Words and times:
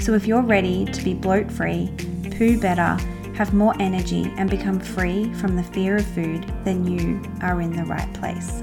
So 0.00 0.14
if 0.14 0.26
you're 0.26 0.42
ready 0.42 0.86
to 0.86 1.04
be 1.04 1.12
bloat 1.12 1.50
free, 1.50 1.92
poo 2.38 2.58
better, 2.58 2.96
have 3.34 3.52
more 3.52 3.74
energy, 3.80 4.32
and 4.38 4.48
become 4.48 4.78
free 4.80 5.30
from 5.34 5.54
the 5.56 5.62
fear 5.62 5.96
of 5.96 6.06
food, 6.06 6.50
then 6.64 6.86
you 6.86 7.20
are 7.42 7.60
in 7.60 7.72
the 7.72 7.84
right 7.84 8.10
place. 8.14 8.62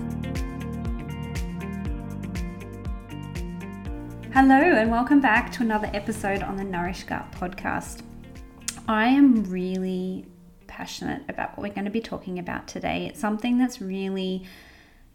Hello, 4.33 4.55
and 4.55 4.89
welcome 4.89 5.19
back 5.19 5.51
to 5.51 5.61
another 5.61 5.89
episode 5.93 6.41
on 6.41 6.55
the 6.55 6.63
Nourish 6.63 7.03
Gut 7.03 7.29
podcast. 7.33 8.01
I 8.87 9.07
am 9.07 9.43
really 9.43 10.25
passionate 10.67 11.21
about 11.29 11.49
what 11.51 11.67
we're 11.67 11.75
going 11.75 11.85
to 11.85 11.91
be 11.91 12.01
talking 12.01 12.39
about 12.39 12.67
today. 12.67 13.07
It's 13.07 13.19
something 13.19 13.57
that's 13.57 13.81
really 13.81 14.47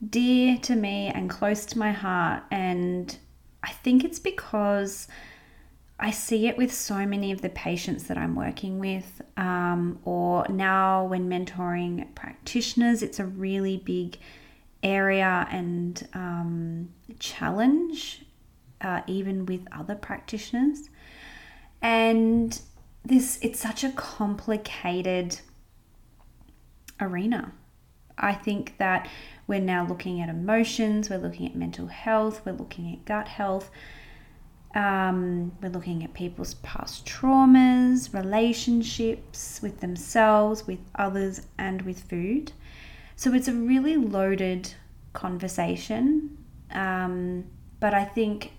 dear 0.09 0.59
to 0.59 0.77
me 0.77 1.09
and 1.09 1.29
close 1.29 1.67
to 1.67 1.79
my 1.79 1.93
heart, 1.93 2.45
and 2.51 3.17
I 3.63 3.73
think 3.73 4.05
it's 4.05 4.19
because 4.19 5.09
I 6.03 6.13
see 6.13 6.49
it 6.49 6.57
with 6.57 6.73
so 6.73 7.05
many 7.07 7.31
of 7.31 7.43
the 7.43 7.51
patients 7.51 8.05
that 8.05 8.17
I'm 8.17 8.35
working 8.35 8.79
with, 8.79 9.21
um, 9.37 9.99
or 10.05 10.47
now 10.49 11.05
when 11.05 11.29
mentoring 11.29 12.15
practitioners, 12.15 13.03
it's 13.03 13.21
a 13.21 13.27
really 13.27 13.77
big 13.77 14.17
area 14.83 15.47
and 15.51 16.09
um, 16.15 16.89
challenge, 17.19 18.25
uh, 18.81 19.03
even 19.07 19.45
with 19.45 19.61
other 19.73 19.95
practitioners. 19.95 20.89
And 21.83 22.59
this, 23.05 23.39
it's 23.43 23.61
such 23.61 23.85
a 23.85 23.91
complicated 23.91 25.39
arena. 26.99 27.53
I 28.17 28.33
think 28.33 28.79
that 28.79 29.07
we're 29.47 29.61
now 29.61 29.87
looking 29.87 30.23
at 30.23 30.31
emotions, 30.31 31.11
we're 31.11 31.19
looking 31.19 31.47
at 31.47 31.55
mental 31.55 31.89
health, 31.89 32.41
we're 32.47 32.53
looking 32.53 32.91
at 32.91 33.05
gut 33.05 33.29
health 33.29 33.71
um, 34.75 35.53
we're 35.61 35.71
looking 35.71 36.05
at 36.05 36.15
people's 36.15 36.55
past 36.55 37.05
traumas, 37.07 38.15
relationships 38.15 39.61
with 39.63 39.81
themselves, 39.81 40.67
with 40.67 40.79
others, 40.95 41.43
and 41.59 41.83
with 41.83 42.01
food. 42.01 42.53
So 43.17 43.35
it's 43.35 43.49
a 43.49 43.53
really 43.53 43.97
loaded 43.97 44.73
conversation. 45.13 46.39
Um, 46.71 47.45
but 47.81 47.95
I 47.95 48.05
think 48.05 48.53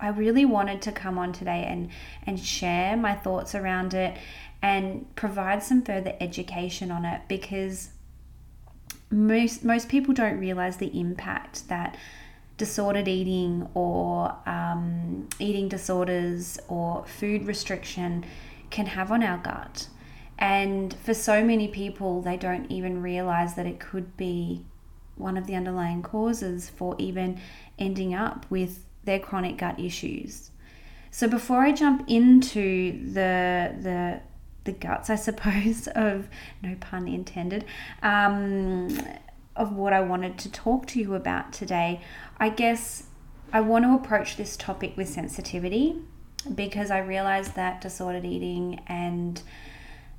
I 0.00 0.08
really 0.08 0.44
wanted 0.44 0.82
to 0.82 0.92
come 0.92 1.18
on 1.18 1.32
today 1.32 1.64
and, 1.68 1.90
and 2.26 2.38
share 2.38 2.96
my 2.96 3.14
thoughts 3.14 3.54
around 3.54 3.94
it 3.94 4.16
and 4.60 5.14
provide 5.14 5.62
some 5.62 5.82
further 5.82 6.16
education 6.20 6.90
on 6.90 7.04
it 7.04 7.22
because 7.28 7.90
most, 9.10 9.62
most 9.62 9.88
people 9.88 10.14
don't 10.14 10.38
realize 10.38 10.78
the 10.78 10.98
impact 10.98 11.68
that 11.68 11.96
disordered 12.56 13.08
eating 13.08 13.68
or 13.74 14.36
um, 14.46 15.28
eating 15.38 15.68
disorders 15.68 16.58
or 16.68 17.04
food 17.06 17.46
restriction 17.46 18.24
can 18.70 18.86
have 18.86 19.10
on 19.10 19.22
our 19.22 19.38
gut. 19.38 19.88
And 20.38 20.94
for 20.94 21.14
so 21.14 21.44
many 21.44 21.68
people, 21.68 22.20
they 22.20 22.36
don't 22.36 22.70
even 22.70 23.02
realize 23.02 23.54
that 23.54 23.66
it 23.66 23.78
could 23.78 24.16
be 24.16 24.64
one 25.16 25.36
of 25.36 25.46
the 25.46 25.54
underlying 25.54 26.02
causes 26.02 26.70
for 26.70 26.96
even 26.98 27.40
ending 27.78 28.14
up 28.14 28.46
with 28.50 28.84
their 29.04 29.18
chronic 29.18 29.58
gut 29.58 29.78
issues. 29.78 30.50
So 31.10 31.28
before 31.28 31.60
I 31.60 31.72
jump 31.72 32.04
into 32.08 33.12
the 33.12 33.74
the 33.80 34.20
the 34.64 34.72
guts, 34.72 35.10
I 35.10 35.14
suppose, 35.14 35.86
of 35.94 36.28
no 36.62 36.74
pun 36.80 37.06
intended, 37.06 37.64
um, 38.02 38.88
of 39.56 39.72
what 39.72 39.92
I 39.92 40.00
wanted 40.00 40.38
to 40.38 40.50
talk 40.50 40.86
to 40.88 41.00
you 41.00 41.14
about 41.14 41.52
today, 41.52 42.00
I 42.38 42.48
guess 42.48 43.04
I 43.52 43.60
want 43.60 43.84
to 43.84 43.94
approach 43.94 44.36
this 44.36 44.56
topic 44.56 44.96
with 44.96 45.08
sensitivity 45.08 45.96
because 46.54 46.90
I 46.90 46.98
realize 46.98 47.52
that 47.52 47.80
disordered 47.80 48.24
eating 48.24 48.80
and 48.86 49.40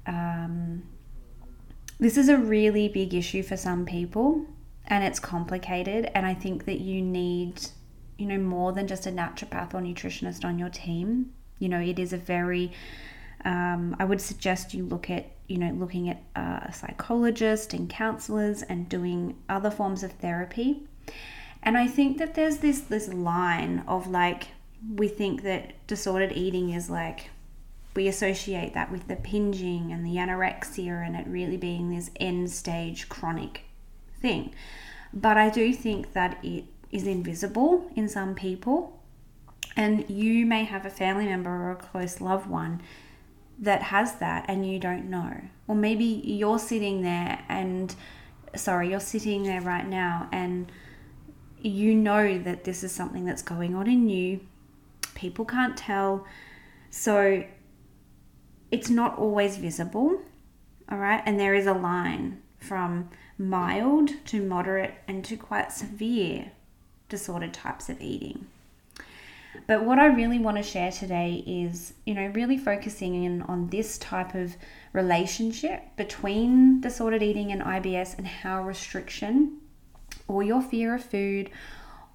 um, 0.08 0.84
this 2.00 2.18
is 2.18 2.30
a 2.30 2.38
really 2.38 2.88
big 2.88 3.14
issue 3.14 3.44
for 3.44 3.58
some 3.58 3.86
people 3.86 4.46
and 4.88 5.04
it's 5.04 5.20
complicated. 5.20 6.10
And 6.14 6.26
I 6.26 6.34
think 6.34 6.66
that 6.66 6.80
you 6.80 7.02
need, 7.02 7.60
you 8.18 8.26
know, 8.26 8.38
more 8.38 8.72
than 8.72 8.88
just 8.88 9.06
a 9.06 9.12
naturopath 9.12 9.74
or 9.74 9.80
nutritionist 9.80 10.46
on 10.46 10.60
your 10.60 10.70
team. 10.70 11.34
You 11.60 11.70
know, 11.70 11.80
it 11.80 12.00
is 12.00 12.14
a 12.14 12.18
very, 12.18 12.72
um, 13.44 13.96
I 14.00 14.06
would 14.06 14.22
suggest 14.22 14.74
you 14.74 14.86
look 14.86 15.10
at, 15.10 15.32
you 15.48 15.58
know, 15.58 15.72
looking 15.72 16.10
at 16.10 16.24
uh, 16.36 16.60
a 16.64 16.74
psychologist 16.74 17.74
and 17.74 17.90
counselors 17.90 18.62
and 18.64 18.90
doing 18.90 19.36
other 19.50 19.72
forms 19.72 20.04
of 20.04 20.12
therapy 20.14 20.88
and 21.66 21.78
I 21.78 21.88
think 21.88 22.20
that 22.20 22.36
there's 22.36 22.58
this 22.58 22.82
this 22.82 23.12
line 23.12 23.84
of 23.88 24.08
like 24.08 24.50
we 24.96 25.08
think 25.08 25.42
that 25.42 25.74
disordered 25.88 26.32
eating 26.32 26.70
is 26.70 26.90
like 26.92 27.32
we 27.96 28.08
associate 28.08 28.76
that 28.76 28.92
with 28.92 29.08
the 29.08 29.16
pinging 29.16 29.92
and 29.92 30.06
the 30.06 30.18
anorexia 30.18 31.06
and 31.06 31.16
it 31.16 31.26
really 31.28 31.58
being 31.58 31.90
this 31.90 32.12
end 32.18 32.52
stage 32.52 33.10
chronic 33.10 33.62
thing. 34.22 34.54
But 35.12 35.38
I 35.38 35.50
do 35.50 35.74
think 35.74 36.14
that 36.14 36.38
it 36.44 36.66
is 36.92 37.08
invisible 37.08 37.90
in 37.96 38.08
some 38.10 38.36
people. 38.36 39.02
And 39.78 40.10
you 40.10 40.46
may 40.46 40.66
have 40.66 40.86
a 40.86 40.90
family 40.90 41.26
member 41.26 41.50
or 41.50 41.72
a 41.72 41.76
close 41.76 42.22
loved 42.22 42.48
one 42.48 42.82
that 43.60 43.84
has 43.84 44.16
that 44.16 44.46
and 44.48 44.70
you 44.70 44.80
don't 44.80 45.10
know. 45.10 45.42
Or 45.68 45.76
maybe 45.76 46.04
you're 46.04 46.60
sitting 46.60 47.02
there 47.02 47.44
and, 47.50 47.96
sorry, 48.56 48.90
you're 48.90 49.00
sitting 49.00 49.44
there 49.44 49.62
right 49.62 49.88
now 49.88 50.30
and 50.32 50.72
you 51.60 51.96
know 51.96 52.38
that 52.40 52.64
this 52.64 52.84
is 52.84 52.92
something 52.92 53.26
that's 53.26 53.42
going 53.42 53.76
on 53.76 53.88
in 53.88 54.10
you. 54.10 54.42
People 55.16 55.46
can't 55.46 55.76
tell. 55.76 56.26
So 56.90 57.44
it's 58.72 58.90
not 58.90 59.18
always 59.18 59.58
visible. 59.58 60.22
All 60.92 60.98
right. 60.98 61.24
And 61.26 61.40
there 61.40 61.56
is 61.56 61.66
a 61.66 61.74
line 61.74 62.42
from 62.60 63.10
mild 63.38 64.12
to 64.26 64.42
moderate 64.42 64.94
and 65.08 65.24
to 65.26 65.38
quite 65.38 65.72
severe 65.72 66.52
disordered 67.10 67.54
types 67.54 67.90
of 67.90 68.02
eating. 68.02 68.48
But 69.68 69.84
what 69.84 70.00
I 70.00 70.08
really 70.08 70.40
want 70.40 70.58
to 70.58 70.64
share 70.64 70.92
today 70.92 71.44
is, 71.46 71.94
you 72.06 72.14
know, 72.14 72.28
really 72.28 72.58
focusing 72.58 73.24
in 73.24 73.42
on 73.44 73.70
this 73.70 73.98
type 73.98 74.36
of 74.36 74.56
relationship 74.94 75.84
between 75.96 76.82
disordered 76.82 77.24
eating 77.24 77.52
and 77.52 77.62
IBS 77.62 78.18
and 78.18 78.28
how 78.28 78.64
restriction 78.64 79.58
or 80.28 80.44
your 80.44 80.62
fear 80.62 80.96
of 80.96 81.04
food, 81.04 81.50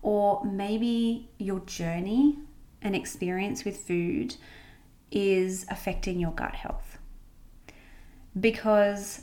or 0.03 0.45
maybe 0.45 1.29
your 1.39 1.61
journey 1.61 2.39
and 2.83 2.97
experience 2.97 3.65
with 3.65 3.77
food 3.77 4.35
is 5.11 5.67
affecting 5.71 6.19
your 6.19 6.33
gut 6.33 6.55
health. 6.55 6.99
Because 8.39 9.23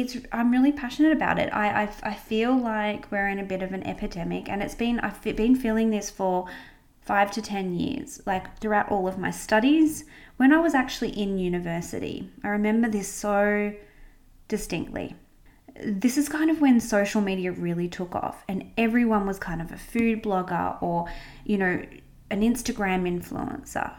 it's 0.00 0.16
I'm 0.32 0.50
really 0.50 0.72
passionate 0.72 1.12
about 1.12 1.38
it. 1.38 1.52
I, 1.52 1.82
I, 1.82 1.90
I 2.02 2.14
feel 2.14 2.56
like 2.56 3.10
we're 3.10 3.28
in 3.28 3.38
a 3.38 3.44
bit 3.44 3.62
of 3.62 3.72
an 3.72 3.86
epidemic, 3.86 4.48
and 4.48 4.62
it's 4.62 4.74
been 4.74 5.00
I've 5.00 5.20
been 5.22 5.56
feeling 5.56 5.90
this 5.90 6.10
for 6.10 6.46
five 7.00 7.30
to 7.32 7.42
ten 7.42 7.74
years, 7.74 8.20
like 8.26 8.58
throughout 8.58 8.90
all 8.90 9.08
of 9.08 9.18
my 9.18 9.30
studies. 9.30 10.04
When 10.36 10.52
I 10.52 10.60
was 10.60 10.74
actually 10.74 11.10
in 11.10 11.38
university, 11.38 12.30
I 12.44 12.48
remember 12.48 12.88
this 12.88 13.08
so 13.08 13.72
distinctly 14.46 15.16
this 15.80 16.18
is 16.18 16.28
kind 16.28 16.50
of 16.50 16.60
when 16.60 16.80
social 16.80 17.20
media 17.20 17.52
really 17.52 17.88
took 17.88 18.14
off 18.14 18.44
and 18.48 18.70
everyone 18.76 19.26
was 19.26 19.38
kind 19.38 19.62
of 19.62 19.70
a 19.72 19.76
food 19.76 20.22
blogger 20.22 20.80
or, 20.82 21.06
you 21.44 21.56
know, 21.56 21.82
an 22.30 22.40
Instagram 22.42 23.02
influencer. 23.06 23.92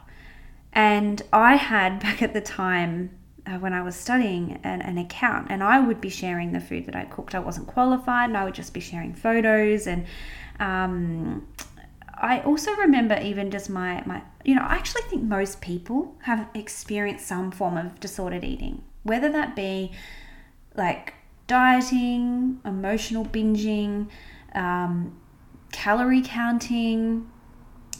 And 0.74 1.22
I 1.32 1.56
had 1.56 2.00
back 2.02 2.22
at 2.22 2.34
the 2.34 2.42
time 2.42 3.12
uh, 3.46 3.58
when 3.58 3.74
I 3.74 3.82
was 3.82 3.96
studying 3.96 4.60
an, 4.64 4.82
an, 4.82 4.98
account 4.98 5.48
and 5.50 5.64
I 5.64 5.80
would 5.80 6.02
be 6.02 6.10
sharing 6.10 6.52
the 6.52 6.60
food 6.60 6.86
that 6.88 6.96
I 6.96 7.06
cooked. 7.06 7.36
I 7.36 7.40
wasn't 7.40 7.68
qualified 7.68 8.30
and 8.30 8.38
I 8.38 8.46
would 8.46 8.54
just 8.54 8.74
be 8.74 8.80
sharing 8.80 9.14
photos 9.14 9.88
and 9.88 10.06
um, 10.60 11.48
I 12.22 12.42
also 12.42 12.72
remember 12.76 13.18
even 13.22 13.50
just 13.50 13.70
my, 13.70 14.04
my, 14.06 14.22
you 14.44 14.56
know, 14.56 14.62
I 14.62 14.76
actually 14.76 15.04
think 15.04 15.24
most 15.24 15.62
people 15.62 16.16
have 16.24 16.48
experienced 16.54 17.26
some 17.26 17.52
form 17.52 17.78
of 17.78 18.00
disordered 18.00 18.44
eating, 18.44 18.84
whether 19.04 19.30
that 19.32 19.56
be 19.56 19.92
like 20.76 21.14
dieting, 21.48 22.60
emotional 22.66 23.26
binging, 23.26 24.10
um, 24.54 25.18
calorie 25.72 26.22
counting, 26.24 27.30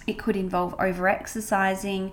it 0.06 0.18
could 0.18 0.36
involve 0.36 0.76
over 0.80 1.08
exercising, 1.08 2.12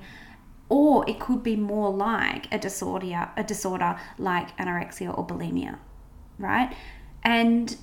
or 0.69 1.09
it 1.09 1.21
could 1.21 1.43
be 1.43 1.57
more 1.57 1.91
like 1.91 2.53
a 2.53 2.59
disorder, 2.59 3.31
a 3.37 3.45
disorder 3.45 3.99
like 4.19 4.57
anorexia 4.59 5.17
or 5.17 5.27
bulimia, 5.27 5.79
right? 6.39 6.75
And 7.23 7.77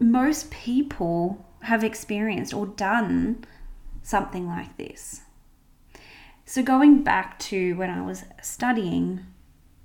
most 0.00 0.50
people 0.50 1.46
have 1.62 1.84
experienced 1.84 2.52
or 2.54 2.66
done 2.66 3.44
something 4.02 4.46
like 4.46 4.76
this. 4.76 5.22
So, 6.46 6.62
going 6.62 7.02
back 7.02 7.38
to 7.40 7.74
when 7.74 7.88
I 7.90 8.02
was 8.02 8.24
studying, 8.42 9.24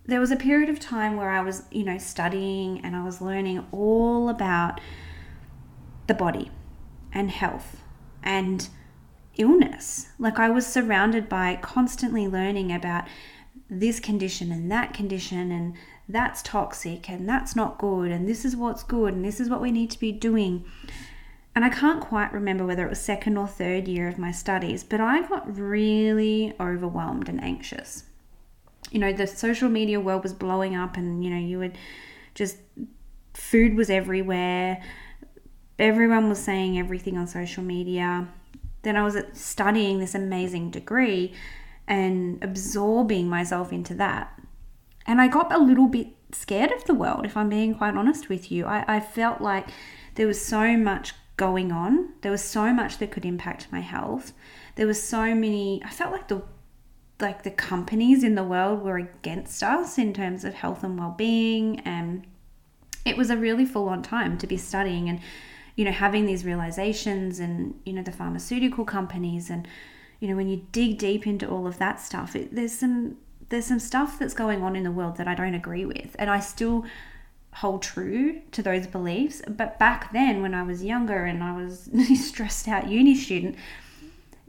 there 0.06 0.20
was 0.20 0.32
a 0.32 0.36
period 0.36 0.70
of 0.70 0.80
time 0.80 1.16
where 1.16 1.30
I 1.30 1.42
was, 1.42 1.64
you 1.72 1.84
know, 1.84 1.98
studying 1.98 2.82
and 2.84 2.96
I 2.96 3.04
was 3.04 3.22
learning 3.22 3.66
all 3.72 4.28
about 4.28 4.82
the 6.08 6.14
body 6.14 6.52
and 7.14 7.32
health 7.32 7.82
and 8.24 8.68
illness. 9.38 10.08
Like 10.18 10.40
I 10.40 10.50
was 10.50 10.66
surrounded 10.66 11.30
by 11.30 11.58
constantly 11.62 12.28
learning 12.28 12.72
about 12.72 13.06
this 13.70 14.00
condition 14.00 14.52
and 14.52 14.72
that 14.72 14.94
condition 14.94 15.52
and 15.52 15.76
that's 16.08 16.42
toxic 16.42 17.10
and 17.10 17.30
that's 17.30 17.56
not 17.56 17.78
good 17.78 18.12
and 18.12 18.28
this 18.28 18.44
is 18.44 18.56
what's 18.56 18.82
good 18.82 19.14
and 19.14 19.24
this 19.24 19.40
is 19.40 19.48
what 19.50 19.62
we 19.62 19.72
need 19.72 19.92
to 19.92 20.00
be 20.00 20.12
doing. 20.12 20.66
And 21.56 21.66
I 21.66 21.70
can't 21.70 22.02
quite 22.02 22.32
remember 22.32 22.66
whether 22.66 22.86
it 22.86 22.90
was 22.90 23.02
second 23.02 23.38
or 23.38 23.48
third 23.48 23.88
year 23.88 24.08
of 24.08 24.18
my 24.18 24.32
studies, 24.32 24.84
but 24.84 25.02
I 25.02 25.28
got 25.28 25.58
really 25.58 26.54
overwhelmed 26.60 27.28
and 27.28 27.44
anxious. 27.44 28.04
You 28.92 29.00
know, 29.00 29.14
the 29.14 29.28
social 29.28 29.70
media 29.70 30.00
world 30.00 30.24
was 30.24 30.34
blowing 30.34 30.76
up 30.76 30.98
and 30.98 31.24
you 31.24 31.30
know, 31.30 31.40
you 31.40 31.60
would 31.60 31.78
just 32.34 32.58
food 33.34 33.76
was 33.76 33.90
everywhere. 33.90 34.82
Everyone 35.78 36.30
was 36.30 36.40
saying 36.40 36.78
everything 36.78 37.18
on 37.18 37.28
social 37.28 37.64
media. 37.64 38.28
Then 38.90 38.98
I 38.98 39.04
was 39.04 39.16
studying 39.34 40.00
this 40.00 40.16
amazing 40.16 40.72
degree 40.72 41.32
and 41.88 42.44
absorbing 42.44 43.30
myself 43.30 43.72
into 43.72 43.94
that. 43.94 44.34
And 45.06 45.22
I 45.22 45.28
got 45.28 45.54
a 45.54 45.60
little 45.60 45.88
bit 45.88 46.08
scared 46.32 46.72
of 46.72 46.86
the 46.86 46.96
world, 46.96 47.24
if 47.24 47.38
I'm 47.38 47.50
being 47.50 47.76
quite 47.76 47.94
honest 47.94 48.30
with 48.30 48.52
you. 48.52 48.66
I, 48.66 48.84
I 48.88 49.00
felt 49.00 49.42
like 49.42 49.68
there 50.16 50.26
was 50.26 50.44
so 50.44 50.76
much 50.76 51.14
going 51.38 51.72
on, 51.72 52.14
there 52.22 52.32
was 52.32 52.44
so 52.44 52.74
much 52.74 52.98
that 52.98 53.12
could 53.12 53.26
impact 53.26 53.68
my 53.72 53.82
health. 53.82 54.34
There 54.74 54.88
was 54.88 55.00
so 55.00 55.36
many, 55.36 55.84
I 55.86 55.92
felt 55.92 56.12
like 56.12 56.28
the 56.28 56.42
like 57.20 57.44
the 57.44 57.52
companies 57.52 58.24
in 58.24 58.34
the 58.34 58.44
world 58.44 58.82
were 58.82 58.98
against 58.98 59.62
us 59.62 60.00
in 60.00 60.14
terms 60.14 60.44
of 60.44 60.56
health 60.56 60.84
and 60.84 60.98
well-being 60.98 61.80
and 61.82 62.26
it 63.06 63.18
was 63.18 63.30
a 63.30 63.38
really 63.38 63.66
full 63.66 63.88
on 63.88 64.02
time 64.02 64.36
to 64.40 64.48
be 64.48 64.58
studying 64.58 65.10
and 65.10 65.20
you 65.80 65.86
know, 65.86 65.94
having 65.94 66.26
these 66.26 66.44
realizations 66.44 67.40
and, 67.40 67.74
you 67.86 67.94
know, 67.94 68.04
the 68.04 68.12
pharmaceutical 68.12 68.84
companies 68.84 69.50
and, 69.50 69.66
you 70.20 70.28
know, 70.28 70.36
when 70.36 70.50
you 70.50 70.68
dig 70.74 70.98
deep 70.98 71.26
into 71.26 71.48
all 71.48 71.66
of 71.66 71.78
that 71.78 72.02
stuff, 72.02 72.36
it, 72.36 72.54
there's 72.54 72.74
some 72.74 73.16
there's 73.48 73.68
some 73.68 73.80
stuff 73.80 74.20
that's 74.20 74.34
going 74.34 74.62
on 74.62 74.76
in 74.76 74.84
the 74.84 74.92
world 74.92 75.16
that 75.16 75.26
I 75.26 75.36
don't 75.36 75.54
agree 75.54 75.86
with. 75.86 76.18
And 76.20 76.30
I 76.30 76.42
still 76.42 76.86
hold 77.54 77.82
true 77.82 78.42
to 78.52 78.62
those 78.62 78.88
beliefs. 78.88 79.42
But 79.48 79.80
back 79.80 80.12
then, 80.12 80.42
when 80.42 80.54
I 80.54 80.64
was 80.64 80.84
younger 80.84 81.24
and 81.24 81.42
I 81.42 81.56
was 81.56 81.90
stressed 82.28 82.68
out 82.68 82.90
uni 82.90 83.16
student, 83.16 83.56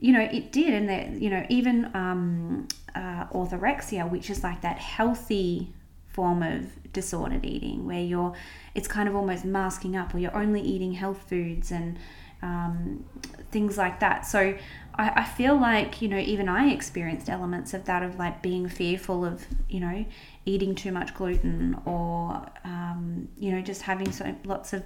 you 0.01 0.13
know, 0.13 0.23
it 0.23 0.51
did. 0.51 0.75
And 0.75 0.89
that, 0.89 1.13
you 1.13 1.31
know, 1.31 1.47
even 1.49 1.93
um, 1.95 2.67
uh, 2.97 3.27
orthorexia, 3.27 4.11
which 4.11 4.31
is 4.31 4.43
like 4.43 4.63
that 4.63 4.79
healthy 4.79 5.73
form 6.13 6.43
of 6.43 6.93
disordered 6.93 7.45
eating 7.45 7.87
where 7.87 8.01
you're 8.01 8.35
it's 8.75 8.89
kind 8.89 9.09
of 9.09 9.15
almost 9.15 9.45
masking 9.45 9.97
up 9.97 10.15
or 10.15 10.19
you're 10.19 10.37
only 10.37 10.61
eating 10.61 10.93
health 10.93 11.23
foods 11.29 11.71
and 11.71 11.99
um, 12.43 13.05
things 13.51 13.77
like 13.77 14.01
that. 14.01 14.27
So 14.27 14.57
I, 14.95 15.09
I 15.17 15.25
feel 15.25 15.61
like 15.61 16.01
you 16.01 16.09
know 16.09 16.19
even 16.19 16.49
i 16.49 16.71
experienced 16.71 17.29
elements 17.29 17.75
of 17.75 17.85
that 17.85 18.03
of 18.03 18.19
like 18.19 18.43
being 18.43 18.69
fearful 18.69 19.25
of 19.25 19.47
you 19.69 19.81
know 19.81 20.05
eating 20.47 20.75
too 20.75 20.91
much 20.91 21.15
gluten 21.15 21.81
or 21.85 22.47
um, 22.65 23.29
you 23.39 23.53
know 23.53 23.61
just 23.61 23.83
having 23.83 24.11
so 24.11 24.35
lots 24.45 24.73
of 24.73 24.83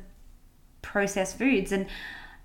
processed 0.83 1.39
foods. 1.39 1.73
And 1.73 1.87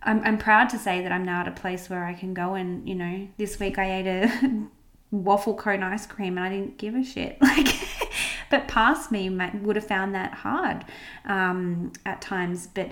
I'm, 0.02 0.22
I'm 0.24 0.38
proud 0.38 0.70
to 0.70 0.78
say 0.78 1.02
that 1.02 1.12
i'm 1.12 1.26
now 1.26 1.42
at 1.42 1.50
a 1.50 1.52
place 1.52 1.90
where 1.90 2.06
i 2.06 2.14
can 2.14 2.34
go 2.34 2.54
and 2.54 2.88
you 2.88 2.96
know 2.96 3.28
this 3.36 3.60
week 3.60 3.78
i 3.78 4.00
ate 4.00 4.08
a 4.08 4.68
waffle 5.12 5.56
cone 5.56 5.82
ice 5.82 6.06
cream 6.06 6.38
and 6.38 6.46
i 6.46 6.50
didn't 6.50 6.78
give 6.78 6.96
a 6.96 7.04
shit. 7.04 7.38
Like 7.42 7.68
but 8.50 8.68
past 8.68 9.12
me 9.12 9.30
would 9.30 9.76
have 9.76 9.88
found 9.88 10.16
that 10.16 10.34
hard 10.34 10.86
um, 11.26 11.94
at 12.06 12.22
times. 12.22 12.68
But 12.68 12.92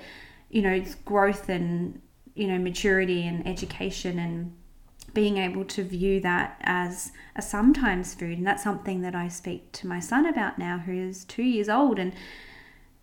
you 0.49 0.61
know, 0.61 0.71
it's 0.71 0.95
growth 0.95 1.49
and 1.49 2.01
you 2.35 2.47
know 2.47 2.57
maturity 2.57 3.27
and 3.27 3.47
education 3.47 4.19
and 4.19 4.55
being 5.13 5.37
able 5.37 5.65
to 5.65 5.83
view 5.83 6.19
that 6.21 6.57
as 6.61 7.11
a 7.35 7.41
sometimes 7.41 8.13
food, 8.13 8.37
and 8.37 8.45
that's 8.45 8.63
something 8.63 9.01
that 9.01 9.15
I 9.15 9.27
speak 9.29 9.71
to 9.73 9.87
my 9.87 9.99
son 9.99 10.25
about 10.25 10.59
now, 10.59 10.77
who 10.79 10.93
is 10.93 11.25
two 11.25 11.43
years 11.43 11.69
old, 11.69 11.97
and 11.97 12.13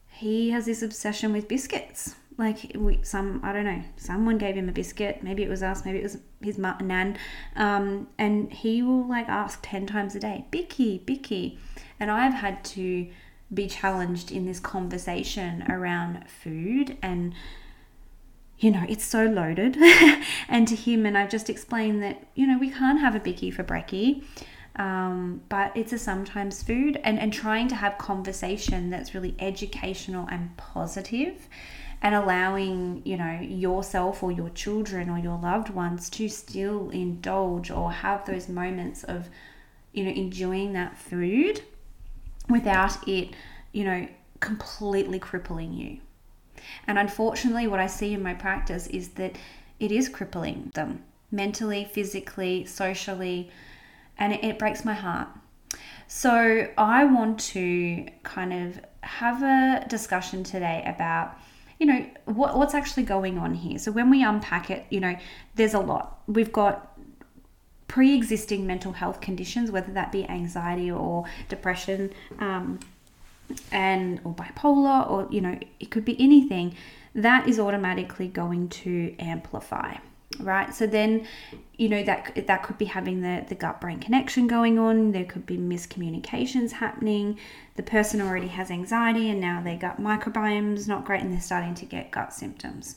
he 0.08 0.50
has 0.50 0.66
this 0.66 0.82
obsession 0.82 1.32
with 1.32 1.48
biscuits 1.48 2.14
like 2.36 2.72
we, 2.74 2.98
some 3.02 3.40
i 3.42 3.52
don't 3.52 3.64
know 3.64 3.82
someone 3.96 4.38
gave 4.38 4.56
him 4.56 4.68
a 4.68 4.72
biscuit. 4.72 5.22
Maybe 5.22 5.42
it 5.42 5.48
was 5.48 5.62
us 5.62 5.84
maybe 5.84 5.98
it 5.98 6.02
was 6.02 6.18
his 6.40 6.58
mum 6.58 6.78
nan. 6.82 7.16
Um, 7.56 8.08
and 8.18 8.52
he 8.52 8.82
will 8.82 9.06
like 9.08 9.28
ask 9.28 9.60
10 9.62 9.86
times 9.86 10.14
a 10.14 10.20
day 10.20 10.46
bicky 10.50 10.98
bicky. 10.98 11.58
And 12.00 12.10
i've 12.10 12.34
had 12.34 12.64
to 12.64 13.08
be 13.52 13.68
challenged 13.68 14.32
in 14.32 14.46
this 14.46 14.58
conversation 14.58 15.64
around 15.70 16.28
food 16.28 16.96
and 17.02 17.34
you 18.58 18.70
know 18.70 18.84
it's 18.88 19.04
so 19.04 19.24
loaded. 19.24 19.76
And 20.48 20.68
to 20.68 20.76
him 20.76 21.06
and 21.06 21.16
i've 21.16 21.30
just 21.30 21.48
explained 21.48 22.02
that 22.02 22.26
you 22.34 22.46
know 22.46 22.58
we 22.58 22.70
can't 22.70 23.00
have 23.00 23.14
a 23.14 23.20
bicky 23.20 23.50
for 23.50 23.62
brekkie. 23.62 24.24
Um, 24.76 25.42
but 25.48 25.70
it's 25.76 25.92
a 25.92 25.98
sometimes 26.00 26.64
food 26.64 27.00
and, 27.04 27.16
and 27.20 27.32
trying 27.32 27.68
to 27.68 27.76
have 27.76 27.96
conversation 27.96 28.90
that's 28.90 29.14
really 29.14 29.36
educational 29.38 30.26
and 30.28 30.56
positive 30.56 31.48
and 32.04 32.14
allowing 32.14 33.00
you 33.06 33.16
know 33.16 33.40
yourself 33.40 34.22
or 34.22 34.30
your 34.30 34.50
children 34.50 35.08
or 35.08 35.18
your 35.18 35.38
loved 35.38 35.70
ones 35.70 36.10
to 36.10 36.28
still 36.28 36.90
indulge 36.90 37.70
or 37.70 37.90
have 37.90 38.26
those 38.26 38.46
moments 38.46 39.02
of 39.04 39.30
you 39.94 40.04
know 40.04 40.10
enjoying 40.10 40.74
that 40.74 40.96
food 40.98 41.62
without 42.48 43.08
it 43.08 43.30
you 43.72 43.82
know 43.84 44.06
completely 44.38 45.18
crippling 45.18 45.72
you. 45.72 45.98
And 46.86 46.98
unfortunately 46.98 47.66
what 47.66 47.80
i 47.80 47.86
see 47.86 48.12
in 48.12 48.22
my 48.22 48.34
practice 48.34 48.86
is 48.88 49.08
that 49.20 49.36
it 49.80 49.90
is 49.90 50.08
crippling 50.10 50.70
them 50.74 51.02
mentally 51.30 51.84
physically 51.90 52.66
socially 52.66 53.50
and 54.18 54.34
it, 54.34 54.44
it 54.44 54.58
breaks 54.58 54.84
my 54.84 54.92
heart. 54.92 55.28
So 56.06 56.68
i 56.76 57.04
want 57.06 57.40
to 57.54 58.06
kind 58.24 58.52
of 58.52 58.80
have 59.00 59.42
a 59.42 59.86
discussion 59.88 60.44
today 60.44 60.84
about 60.86 61.38
you 61.84 61.92
know, 61.92 62.06
what, 62.24 62.56
what's 62.56 62.72
actually 62.72 63.02
going 63.02 63.36
on 63.36 63.52
here. 63.52 63.78
So 63.78 63.92
when 63.92 64.08
we 64.08 64.24
unpack 64.24 64.70
it, 64.70 64.86
you 64.88 65.00
know, 65.00 65.16
there's 65.54 65.74
a 65.74 65.80
lot. 65.80 66.22
We've 66.26 66.50
got 66.50 66.98
pre 67.88 68.14
existing 68.14 68.66
mental 68.66 68.92
health 68.92 69.20
conditions, 69.20 69.70
whether 69.70 69.92
that 69.92 70.10
be 70.10 70.26
anxiety 70.26 70.90
or 70.90 71.26
depression. 71.50 72.14
Um, 72.38 72.80
and 73.70 74.22
or 74.24 74.32
bipolar 74.32 75.08
or 75.10 75.28
you 75.30 75.38
know 75.38 75.58
it 75.78 75.90
could 75.90 76.02
be 76.02 76.18
anything 76.18 76.74
that 77.14 77.46
is 77.46 77.58
automatically 77.58 78.26
going 78.26 78.70
to 78.70 79.14
amplify 79.18 79.94
right? 80.40 80.74
So 80.74 80.86
then 80.86 81.26
you 81.76 81.88
know 81.88 82.02
that 82.04 82.46
that 82.46 82.62
could 82.62 82.78
be 82.78 82.84
having 82.86 83.20
the 83.20 83.44
the 83.48 83.54
gut 83.54 83.80
brain 83.80 83.98
connection 83.98 84.46
going 84.46 84.78
on 84.78 85.10
there 85.12 85.24
could 85.24 85.44
be 85.44 85.56
miscommunications 85.56 86.70
happening 86.70 87.36
the 87.74 87.82
person 87.82 88.20
already 88.20 88.46
has 88.46 88.70
anxiety 88.70 89.28
and 89.28 89.40
now 89.40 89.60
their 89.60 89.76
gut 89.76 90.00
microbiome's 90.00 90.86
not 90.86 91.04
great 91.04 91.20
and 91.20 91.32
they're 91.32 91.40
starting 91.40 91.74
to 91.74 91.84
get 91.84 92.10
gut 92.10 92.32
symptoms. 92.32 92.96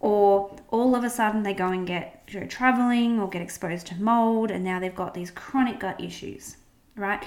Or 0.00 0.54
all 0.68 0.94
of 0.94 1.02
a 1.02 1.10
sudden 1.10 1.42
they 1.42 1.54
go 1.54 1.68
and 1.68 1.86
get 1.86 2.22
you 2.28 2.40
know, 2.40 2.46
traveling 2.46 3.18
or 3.18 3.28
get 3.28 3.40
exposed 3.40 3.86
to 3.88 3.94
mold 3.94 4.50
and 4.50 4.62
now 4.62 4.78
they've 4.78 4.94
got 4.94 5.14
these 5.14 5.30
chronic 5.30 5.80
gut 5.80 6.00
issues 6.00 6.56
right? 6.96 7.22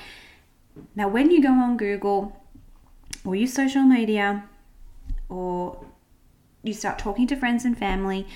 Now 0.95 1.07
when 1.07 1.31
you 1.31 1.41
go 1.41 1.49
on 1.51 1.77
google 1.77 2.39
or 3.25 3.35
use 3.35 3.53
social 3.53 3.83
media 3.83 4.43
or 5.29 5.83
you 6.63 6.73
start 6.73 6.99
talking 6.99 7.27
to 7.27 7.35
friends 7.35 7.65
and 7.65 7.77
family 7.77 8.27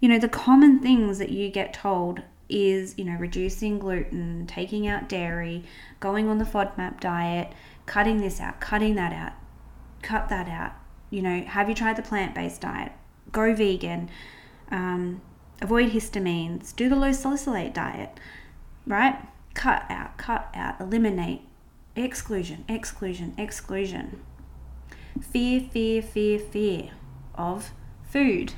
you 0.00 0.08
know, 0.08 0.18
the 0.18 0.28
common 0.28 0.80
things 0.80 1.18
that 1.18 1.30
you 1.30 1.50
get 1.50 1.72
told 1.72 2.22
is, 2.48 2.96
you 2.96 3.04
know, 3.04 3.16
reducing 3.18 3.78
gluten, 3.78 4.46
taking 4.46 4.86
out 4.86 5.08
dairy, 5.08 5.64
going 6.00 6.28
on 6.28 6.38
the 6.38 6.44
FODMAP 6.44 7.00
diet, 7.00 7.52
cutting 7.86 8.18
this 8.18 8.40
out, 8.40 8.60
cutting 8.60 8.94
that 8.94 9.12
out, 9.12 9.32
cut 10.02 10.28
that 10.28 10.48
out. 10.48 10.72
You 11.10 11.22
know, 11.22 11.42
have 11.42 11.68
you 11.68 11.74
tried 11.74 11.96
the 11.96 12.02
plant 12.02 12.34
based 12.34 12.60
diet? 12.60 12.92
Go 13.32 13.54
vegan, 13.54 14.10
um, 14.70 15.20
avoid 15.60 15.90
histamines, 15.90 16.74
do 16.74 16.88
the 16.88 16.96
low 16.96 17.12
salicylate 17.12 17.74
diet, 17.74 18.18
right? 18.86 19.16
Cut 19.54 19.84
out, 19.88 20.18
cut 20.18 20.48
out, 20.54 20.80
eliminate, 20.80 21.42
exclusion, 21.94 22.64
exclusion, 22.68 23.34
exclusion. 23.38 24.20
Fear, 25.20 25.62
fear, 25.72 26.02
fear, 26.02 26.38
fear 26.38 26.90
of 27.34 27.70
food. 28.04 28.52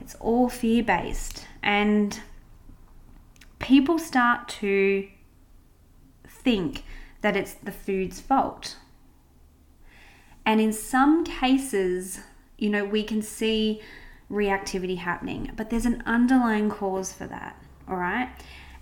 It's 0.00 0.14
all 0.16 0.48
fear 0.48 0.82
based. 0.82 1.46
And 1.62 2.20
people 3.58 3.98
start 3.98 4.48
to 4.48 5.08
think 6.26 6.84
that 7.20 7.36
it's 7.36 7.54
the 7.54 7.72
food's 7.72 8.20
fault. 8.20 8.76
And 10.46 10.60
in 10.60 10.72
some 10.72 11.24
cases, 11.24 12.20
you 12.56 12.70
know, 12.70 12.84
we 12.84 13.02
can 13.02 13.22
see 13.22 13.82
reactivity 14.30 14.98
happening, 14.98 15.52
but 15.56 15.70
there's 15.70 15.86
an 15.86 16.02
underlying 16.06 16.70
cause 16.70 17.12
for 17.12 17.26
that, 17.26 17.62
all 17.88 17.96
right? 17.96 18.30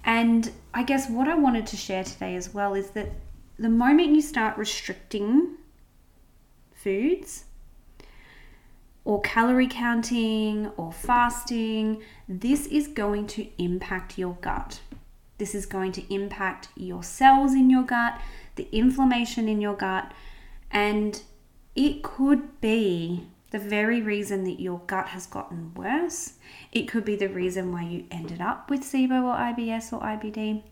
And 0.04 0.50
I 0.74 0.82
guess 0.82 1.08
what 1.10 1.28
I 1.28 1.34
wanted 1.34 1.66
to 1.68 1.76
share 1.76 2.04
today 2.04 2.36
as 2.36 2.54
well 2.54 2.74
is 2.74 2.90
that 2.90 3.12
the 3.58 3.68
moment 3.68 4.14
you 4.14 4.20
start 4.20 4.56
restricting 4.56 5.56
foods, 6.72 7.44
or 9.06 9.20
calorie 9.20 9.68
counting 9.68 10.66
or 10.76 10.92
fasting, 10.92 12.02
this 12.28 12.66
is 12.66 12.88
going 12.88 13.24
to 13.24 13.46
impact 13.56 14.18
your 14.18 14.36
gut. 14.40 14.80
This 15.38 15.54
is 15.54 15.64
going 15.64 15.92
to 15.92 16.14
impact 16.14 16.68
your 16.74 17.04
cells 17.04 17.54
in 17.54 17.70
your 17.70 17.84
gut, 17.84 18.20
the 18.56 18.68
inflammation 18.72 19.48
in 19.48 19.60
your 19.60 19.74
gut, 19.74 20.12
and 20.72 21.22
it 21.76 22.02
could 22.02 22.60
be 22.60 23.28
the 23.52 23.60
very 23.60 24.02
reason 24.02 24.42
that 24.42 24.60
your 24.60 24.80
gut 24.88 25.06
has 25.08 25.26
gotten 25.26 25.72
worse. 25.74 26.32
It 26.72 26.88
could 26.88 27.04
be 27.04 27.14
the 27.14 27.28
reason 27.28 27.72
why 27.72 27.84
you 27.84 28.06
ended 28.10 28.40
up 28.40 28.68
with 28.68 28.80
SIBO 28.80 29.22
or 29.22 29.36
IBS 29.36 29.92
or 29.92 30.00
IBD. 30.00 30.64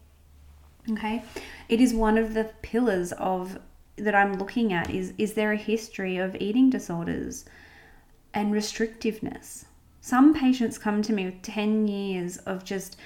Okay? 0.91 1.23
It 1.69 1.81
is 1.81 1.95
one 1.95 2.19
of 2.19 2.35
the 2.35 2.51
pillars 2.63 3.13
of 3.13 3.61
that 3.97 4.15
I'm 4.17 4.39
looking 4.39 4.73
at 4.73 4.91
is 4.91 5.13
is 5.19 5.35
there 5.35 5.53
a 5.53 5.57
history 5.57 6.17
of 6.17 6.35
eating 6.41 6.69
disorders? 6.69 7.45
And 8.35 8.53
restrictiveness. 8.53 9.65
Some 10.01 10.35
patients 10.35 10.77
come 10.77 11.01
to 11.03 11.13
me 11.13 11.25
with 11.25 11.41
10 11.41 11.89
years 11.89 12.37
of 12.39 12.65
just, 12.65 12.97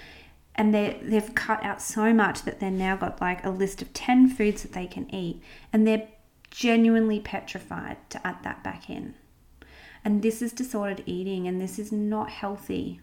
and 0.56 0.74
they 0.74 0.98
they've 1.02 1.34
cut 1.34 1.62
out 1.62 1.80
so 1.80 2.12
much 2.12 2.42
that 2.42 2.58
they've 2.58 2.72
now 2.72 2.96
got 2.96 3.20
like 3.20 3.44
a 3.44 3.50
list 3.50 3.80
of 3.82 3.92
10 3.92 4.30
foods 4.30 4.62
that 4.62 4.72
they 4.72 4.86
can 4.86 5.14
eat, 5.14 5.40
and 5.72 5.86
they're 5.86 6.08
genuinely 6.50 7.20
petrified 7.20 7.98
to 8.10 8.26
add 8.26 8.42
that 8.42 8.64
back 8.64 8.90
in. 8.90 9.14
And 10.04 10.22
this 10.22 10.42
is 10.42 10.52
disordered 10.52 11.02
eating, 11.06 11.46
and 11.46 11.60
this 11.60 11.78
is 11.78 11.92
not 11.92 12.30
healthy. 12.30 13.00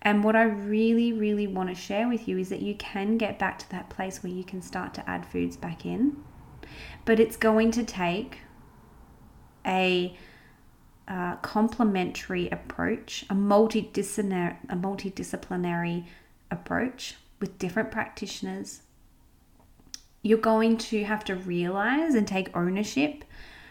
And 0.00 0.22
what 0.22 0.36
I 0.36 0.44
really, 0.44 1.12
really 1.12 1.46
want 1.46 1.68
to 1.70 1.74
share 1.74 2.08
with 2.08 2.28
you 2.28 2.38
is 2.38 2.50
that 2.50 2.62
you 2.62 2.76
can 2.76 3.18
get 3.18 3.38
back 3.38 3.58
to 3.58 3.70
that 3.70 3.90
place 3.90 4.22
where 4.22 4.32
you 4.32 4.44
can 4.44 4.62
start 4.62 4.94
to 4.94 5.10
add 5.10 5.26
foods 5.26 5.56
back 5.56 5.84
in. 5.84 6.22
But 7.04 7.18
it's 7.18 7.36
going 7.36 7.72
to 7.72 7.84
take 7.84 8.38
a 9.66 10.16
complementary 11.42 12.48
approach, 12.50 13.24
a 13.30 13.34
multidisciplinary, 13.34 14.56
a 14.68 14.76
multidisciplinary 14.76 16.04
approach 16.50 17.16
with 17.40 17.58
different 17.58 17.90
practitioners. 17.90 18.82
You're 20.22 20.38
going 20.38 20.76
to 20.78 21.04
have 21.04 21.24
to 21.24 21.36
realize 21.36 22.14
and 22.14 22.26
take 22.26 22.54
ownership 22.56 23.24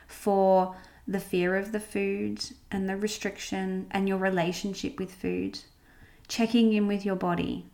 for 0.07 0.75
the 1.07 1.19
fear 1.19 1.55
of 1.55 1.71
the 1.71 1.79
food 1.79 2.43
and 2.71 2.89
the 2.89 2.97
restriction 2.97 3.87
and 3.91 4.07
your 4.07 4.17
relationship 4.17 4.99
with 4.99 5.13
food. 5.13 5.59
Checking 6.27 6.73
in 6.73 6.87
with 6.87 7.05
your 7.05 7.15
body. 7.15 7.65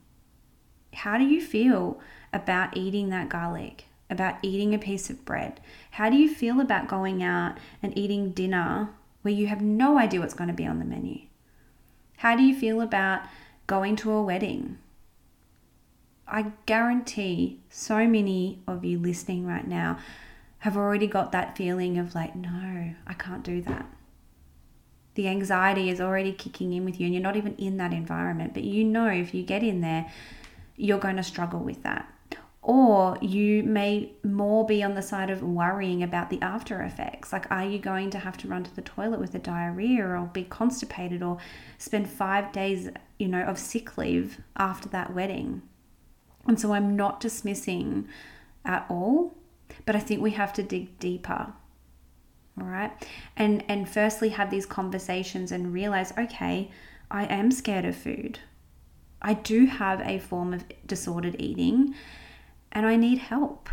How 0.94 1.18
do 1.18 1.24
you 1.24 1.42
feel 1.42 2.00
about 2.32 2.76
eating 2.78 3.10
that 3.10 3.30
garlic? 3.30 3.86
About 4.10 4.36
eating 4.44 4.76
a 4.76 4.80
piece 4.80 5.10
of 5.10 5.26
bread? 5.26 5.60
How 5.92 6.10
do 6.10 6.18
you 6.18 6.30
feel 6.30 6.60
about 6.60 6.88
going 6.88 7.24
out 7.24 7.58
and 7.82 7.98
eating 7.98 8.32
dinner 8.32 8.90
where 9.24 9.34
you 9.34 9.48
have 9.48 9.62
no 9.62 9.98
idea 9.98 10.20
what's 10.20 10.34
going 10.34 10.50
to 10.50 10.54
be 10.54 10.68
on 10.68 10.80
the 10.80 10.86
menu? 10.86 11.22
How 12.18 12.36
do 12.36 12.44
you 12.44 12.56
feel 12.56 12.80
about 12.82 13.24
going 13.66 13.96
to 13.98 14.12
a 14.12 14.22
wedding? 14.22 14.78
I 16.28 16.52
guarantee 16.66 17.60
so 17.70 18.08
many 18.08 18.62
of 18.68 18.86
you 18.86 19.00
listening 19.00 19.46
right 19.46 19.68
now 19.68 19.98
have 20.60 20.78
already 20.78 21.08
got 21.08 21.32
that 21.32 21.58
feeling 21.58 21.98
of 21.98 22.16
like, 22.16 22.36
no, 22.36 22.94
I 23.06 23.14
can't 23.14 23.44
do 23.44 23.62
that. 23.64 23.86
The 25.16 25.28
anxiety 25.28 25.90
is 25.90 26.00
already 26.00 26.32
kicking 26.32 26.74
in 26.74 26.86
with 26.86 27.00
you, 27.00 27.06
and 27.06 27.14
you're 27.14 27.22
not 27.22 27.36
even 27.36 27.56
in 27.56 27.78
that 27.78 27.94
environment, 27.94 28.54
but 28.54 28.64
you 28.64 28.84
know 28.84 29.08
if 29.08 29.34
you 29.34 29.44
get 29.44 29.62
in 29.64 29.82
there, 29.82 30.10
you're 30.76 31.00
going 31.00 31.18
to 31.18 31.24
struggle 31.24 31.60
with 31.60 31.84
that 31.84 32.10
or 32.66 33.18
you 33.22 33.62
may 33.62 34.14
more 34.24 34.66
be 34.66 34.82
on 34.82 34.96
the 34.96 35.02
side 35.02 35.30
of 35.30 35.44
worrying 35.44 36.02
about 36.02 36.30
the 36.30 36.42
after 36.42 36.82
effects. 36.82 37.34
Like 37.34 37.46
are 37.52 37.66
you 37.66 37.78
going 37.78 38.10
to 38.12 38.20
have 38.20 38.38
to 38.38 38.48
run 38.48 38.64
to 38.64 38.74
the 38.74 38.82
toilet 38.82 39.20
with 39.20 39.36
a 39.36 39.40
diarrhea 39.40 40.08
or 40.08 40.30
be 40.32 40.46
constipated 40.46 41.22
or 41.22 41.38
spend 41.78 42.10
5 42.10 42.54
days 42.54 42.90
you 43.20 43.28
know 43.28 43.44
of 43.44 43.60
sick 43.60 43.98
leave 43.98 44.40
after 44.56 44.88
that 44.90 45.14
wedding? 45.14 45.62
And 46.48 46.60
so 46.60 46.74
I'm 46.74 46.96
not 46.96 47.20
dismissing 47.20 48.08
at 48.64 48.86
all 48.90 49.36
but 49.86 49.96
I 49.96 50.00
think 50.00 50.22
we 50.22 50.32
have 50.32 50.54
to 50.54 50.64
dig 50.64 50.98
deeper 51.00 51.54
all 52.58 52.68
right? 52.68 52.92
And 53.36 53.66
and 53.68 53.90
firstly 53.90 54.30
have 54.30 54.50
these 54.50 54.66
conversations 54.66 55.52
and 55.52 55.74
realize 55.74 56.14
okay 56.18 56.72
I 57.12 57.26
am 57.26 57.52
scared 57.52 57.84
of 57.84 57.98
food. 57.98 58.40
I 59.22 59.34
do 59.34 59.66
have 59.66 60.00
a 60.02 60.20
form 60.20 60.54
of 60.54 60.64
disordered 60.88 61.36
eating 61.40 61.94
and 62.74 62.86
I 62.86 62.98
need 62.98 63.20
help. 63.20 63.70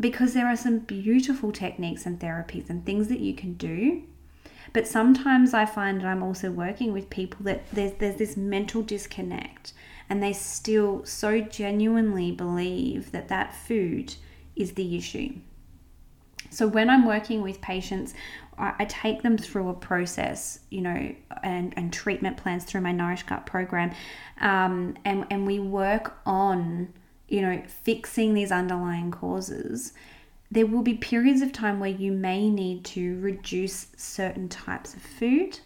Because 0.00 0.32
there 0.32 0.46
are 0.46 0.56
some 0.56 0.78
beautiful 0.78 1.52
techniques 1.52 2.06
and 2.06 2.18
therapies 2.18 2.70
and 2.70 2.84
things 2.84 3.08
that 3.08 3.20
you 3.20 3.34
can 3.34 3.54
do. 3.54 4.02
But 4.72 4.88
sometimes 4.88 5.54
I 5.54 5.66
find 5.66 6.00
that 6.00 6.06
I'm 6.06 6.22
also 6.22 6.50
working 6.50 6.92
with 6.92 7.10
people 7.10 7.44
that 7.44 7.70
there's, 7.70 7.92
there's 7.98 8.16
this 8.16 8.36
mental 8.36 8.82
disconnect 8.82 9.72
and 10.08 10.22
they 10.22 10.32
still 10.32 11.04
so 11.04 11.40
genuinely 11.40 12.32
believe 12.32 13.12
that 13.12 13.28
that 13.28 13.54
food 13.54 14.14
is 14.56 14.72
the 14.72 14.96
issue. 14.96 15.34
So 16.50 16.66
when 16.66 16.88
I'm 16.88 17.06
working 17.06 17.42
with 17.42 17.60
patients, 17.60 18.14
I, 18.56 18.84
take 18.84 19.22
them 19.22 19.36
through 19.36 19.68
a 19.68 19.74
process, 19.74 20.60
you 20.70 20.80
know, 20.80 21.14
and, 21.42 21.74
and 21.76 21.92
treatment 21.92 22.36
plans 22.36 22.64
through 22.64 22.82
my 22.82 22.92
Nourish 22.92 23.24
Gut 23.24 23.46
program. 23.46 23.92
Um, 24.40 24.96
and, 25.04 25.26
and 25.30 25.46
we 25.46 25.58
work 25.58 26.16
on 26.24 26.92
you 27.28 27.40
know, 27.40 27.62
fixing 27.66 28.34
these 28.34 28.52
underlying 28.52 29.10
causes, 29.10 29.92
there 30.50 30.66
will 30.66 30.82
be 30.82 30.94
periods 30.94 31.42
of 31.42 31.52
time 31.52 31.80
where 31.80 31.90
you 31.90 32.12
may 32.12 32.48
need 32.48 32.84
to 32.84 33.18
reduce 33.20 33.88
certain 33.96 34.48
types 34.48 34.94
of 34.94 35.02
food, 35.02 35.58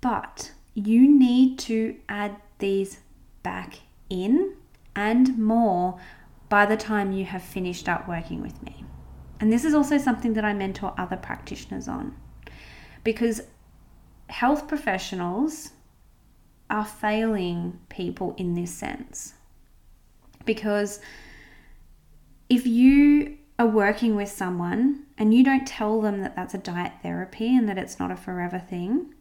but 0.00 0.52
you 0.74 1.08
need 1.08 1.58
to 1.58 1.96
add 2.08 2.36
these 2.58 3.00
back 3.42 3.80
in 4.10 4.54
and 4.96 5.38
more 5.38 6.00
by 6.48 6.64
the 6.66 6.76
time 6.76 7.12
you 7.12 7.24
have 7.24 7.42
finished 7.42 7.88
up 7.88 8.08
working 8.08 8.40
with 8.40 8.62
me. 8.62 8.84
And 9.40 9.52
this 9.52 9.64
is 9.64 9.74
also 9.74 9.98
something 9.98 10.32
that 10.32 10.44
I 10.44 10.52
mentor 10.52 10.94
other 10.98 11.16
practitioners 11.16 11.86
on. 11.86 12.16
Because 13.04 13.42
health 14.28 14.66
professionals 14.66 15.70
are 16.70 16.84
failing 16.84 17.78
people 17.88 18.34
in 18.36 18.54
this 18.54 18.74
sense 18.74 19.34
because 20.48 20.98
if 22.48 22.66
you 22.66 23.36
are 23.58 23.66
working 23.66 24.16
with 24.16 24.30
someone 24.30 25.04
and 25.18 25.34
you 25.34 25.44
don't 25.44 25.66
tell 25.66 26.00
them 26.00 26.22
that 26.22 26.34
that's 26.34 26.54
a 26.54 26.58
diet 26.58 26.94
therapy 27.02 27.54
and 27.54 27.68
that 27.68 27.76
it's 27.76 27.98
not 27.98 28.10
a 28.10 28.16
forever 28.16 28.58
thing, 28.58 29.12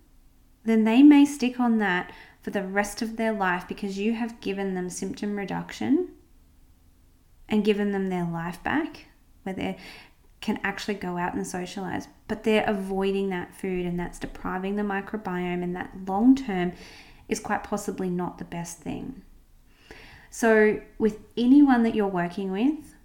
then 0.63 0.85
they 0.85 1.03
may 1.03 1.25
stick 1.25 1.59
on 1.59 1.79
that 1.79 2.13
for 2.41 2.51
the 2.51 2.63
rest 2.63 3.01
of 3.01 3.17
their 3.17 3.33
life 3.33 3.67
because 3.67 3.99
you 3.99 4.13
have 4.13 4.39
given 4.39 4.73
them 4.73 4.89
symptom 4.89 5.35
reduction 5.35 6.07
and 7.49 7.65
given 7.65 7.91
them 7.91 8.07
their 8.07 8.25
life 8.25 8.63
back 8.63 9.07
where 9.43 9.55
they 9.55 9.77
can 10.39 10.57
actually 10.63 10.93
go 10.93 11.17
out 11.17 11.33
and 11.33 11.45
socialize, 11.45 12.07
but 12.29 12.45
they're 12.45 12.63
avoiding 12.63 13.27
that 13.31 13.53
food 13.53 13.85
and 13.85 13.99
that's 13.99 14.19
depriving 14.19 14.77
the 14.77 14.83
microbiome, 14.83 15.61
and 15.61 15.75
that 15.75 15.91
long 16.07 16.35
term 16.35 16.71
is 17.27 17.41
quite 17.41 17.65
possibly 17.65 18.09
not 18.09 18.37
the 18.37 18.45
best 18.45 18.79
thing. 18.79 19.23
So, 20.29 20.81
with 20.97 21.19
anyone 21.35 21.83
that 21.83 21.95
you're 21.95 22.07
working 22.07 22.51
with, 22.51 22.95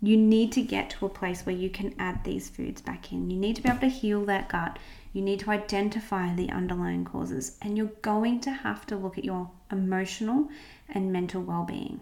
you 0.00 0.16
need 0.16 0.52
to 0.52 0.62
get 0.62 0.90
to 0.90 1.06
a 1.06 1.08
place 1.08 1.46
where 1.46 1.54
you 1.54 1.70
can 1.70 1.94
add 1.98 2.24
these 2.24 2.48
foods 2.48 2.80
back 2.80 3.12
in. 3.12 3.30
You 3.30 3.36
need 3.36 3.56
to 3.56 3.62
be 3.62 3.68
able 3.68 3.80
to 3.80 3.88
heal 3.88 4.24
that 4.24 4.48
gut. 4.48 4.78
You 5.12 5.22
need 5.22 5.40
to 5.40 5.50
identify 5.50 6.34
the 6.34 6.50
underlying 6.50 7.04
causes, 7.04 7.56
and 7.62 7.76
you're 7.76 7.92
going 8.00 8.40
to 8.40 8.50
have 8.50 8.86
to 8.86 8.96
look 8.96 9.18
at 9.18 9.24
your 9.24 9.50
emotional 9.70 10.48
and 10.88 11.12
mental 11.12 11.42
well 11.42 11.64
being 11.64 12.00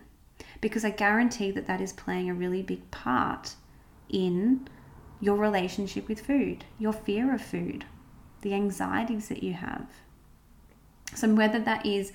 because 0.61 0.85
I 0.85 0.91
guarantee 0.91 1.51
that 1.53 1.67
that 1.67 1.81
is 1.81 1.93
playing 1.93 2.29
a 2.29 2.35
really 2.35 2.63
big 2.63 2.91
part 2.91 3.55
in 4.09 4.69
your 5.21 5.37
relationship 5.37 6.09
with 6.09 6.21
food, 6.21 6.65
your 6.79 6.93
fear 6.93 7.35
of 7.35 7.43
food, 7.43 7.85
the 8.43 8.55
anxieties 8.55 9.29
that 9.29 9.43
you 9.43 9.55
have. 9.55 9.87
So, 11.15 11.33
whether 11.33 11.59
that 11.61 11.85
is 11.85 12.13